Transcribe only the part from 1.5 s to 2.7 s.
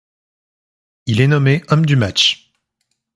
homme du match.